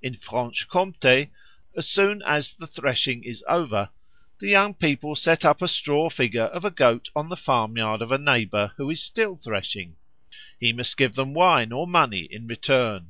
[0.00, 1.30] In Franche Comté,
[1.76, 3.90] as soon as the threshing is over,
[4.38, 8.12] the young people set up a straw figure of a goat on the farmyard of
[8.12, 9.96] a neighbour who is still threshing.
[10.60, 13.08] He must give them wine or money in return.